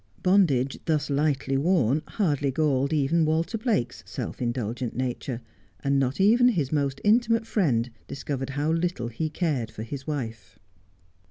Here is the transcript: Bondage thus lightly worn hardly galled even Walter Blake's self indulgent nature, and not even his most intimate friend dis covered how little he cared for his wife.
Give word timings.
Bondage 0.23 0.79
thus 0.85 1.11
lightly 1.11 1.57
worn 1.57 2.01
hardly 2.07 2.49
galled 2.49 2.91
even 2.91 3.23
Walter 3.23 3.55
Blake's 3.55 4.01
self 4.07 4.41
indulgent 4.41 4.95
nature, 4.95 5.41
and 5.83 5.99
not 5.99 6.19
even 6.19 6.47
his 6.47 6.71
most 6.71 6.99
intimate 7.03 7.45
friend 7.45 7.91
dis 8.07 8.23
covered 8.23 8.49
how 8.57 8.71
little 8.71 9.09
he 9.09 9.29
cared 9.29 9.69
for 9.69 9.83
his 9.83 10.07
wife. 10.07 10.57